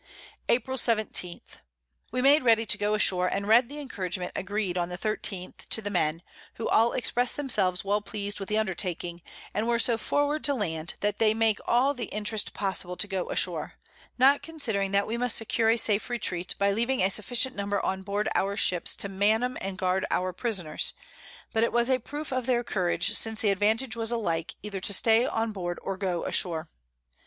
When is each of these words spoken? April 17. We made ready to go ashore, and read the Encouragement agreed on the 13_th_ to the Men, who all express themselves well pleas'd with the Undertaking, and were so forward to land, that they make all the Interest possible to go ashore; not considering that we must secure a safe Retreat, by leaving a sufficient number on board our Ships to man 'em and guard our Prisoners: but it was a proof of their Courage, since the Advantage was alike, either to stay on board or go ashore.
April 0.49 0.79
17. 0.79 1.41
We 2.11 2.23
made 2.23 2.41
ready 2.41 2.65
to 2.65 2.75
go 2.79 2.95
ashore, 2.95 3.27
and 3.27 3.47
read 3.47 3.69
the 3.69 3.77
Encouragement 3.77 4.31
agreed 4.35 4.75
on 4.75 4.89
the 4.89 4.97
13_th_ 4.97 5.57
to 5.69 5.79
the 5.79 5.91
Men, 5.91 6.23
who 6.55 6.67
all 6.67 6.93
express 6.93 7.33
themselves 7.35 7.83
well 7.85 8.01
pleas'd 8.01 8.39
with 8.39 8.49
the 8.49 8.57
Undertaking, 8.57 9.21
and 9.53 9.67
were 9.67 9.77
so 9.77 9.99
forward 9.99 10.43
to 10.45 10.55
land, 10.55 10.95
that 11.01 11.19
they 11.19 11.35
make 11.35 11.59
all 11.67 11.93
the 11.93 12.05
Interest 12.05 12.51
possible 12.55 12.97
to 12.97 13.05
go 13.05 13.29
ashore; 13.29 13.73
not 14.17 14.41
considering 14.41 14.91
that 14.91 15.05
we 15.05 15.17
must 15.17 15.37
secure 15.37 15.69
a 15.69 15.77
safe 15.77 16.09
Retreat, 16.09 16.55
by 16.57 16.71
leaving 16.71 17.03
a 17.03 17.09
sufficient 17.11 17.55
number 17.55 17.79
on 17.85 18.01
board 18.01 18.27
our 18.33 18.57
Ships 18.57 18.95
to 18.95 19.07
man 19.07 19.43
'em 19.43 19.55
and 19.61 19.77
guard 19.77 20.03
our 20.09 20.33
Prisoners: 20.33 20.95
but 21.53 21.63
it 21.63 21.71
was 21.71 21.91
a 21.91 21.99
proof 21.99 22.33
of 22.33 22.47
their 22.47 22.63
Courage, 22.63 23.13
since 23.13 23.41
the 23.41 23.51
Advantage 23.51 23.95
was 23.95 24.09
alike, 24.09 24.55
either 24.63 24.81
to 24.81 24.93
stay 24.95 25.27
on 25.27 25.51
board 25.51 25.77
or 25.83 25.95
go 25.95 26.25
ashore. 26.25 26.71